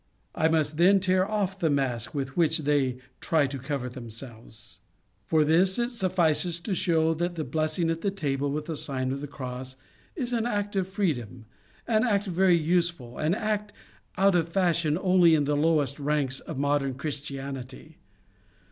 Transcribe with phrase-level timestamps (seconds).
[0.33, 4.79] I must then tear off the mask with which they try to cover themselves.
[5.27, 9.21] For this, it suffices to show that the blessing at table with the Sign of
[9.21, 9.75] the Cross
[10.15, 11.45] is an act of free dom,
[11.87, 13.73] an act very useful, an act
[14.17, 17.97] out of fashion only in the lowest ranks of modern Chris tianity.